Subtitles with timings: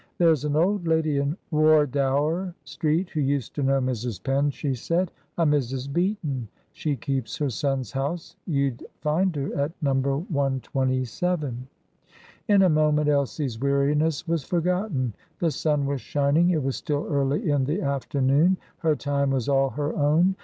[0.17, 4.23] "There's an old lady in Wardour Street who used to know Mrs.
[4.23, 5.93] Penn," she said; "a Mrs.
[5.93, 6.47] Beaton.
[6.71, 8.35] She keeps her son's house.
[8.47, 9.93] You'd find her at No.
[9.93, 11.67] 127."
[12.47, 15.13] In a moment Elsie's weariness was forgotten.
[15.37, 19.69] The sun was shining; it was still early in the afternoon; her time was all
[19.69, 20.35] her own.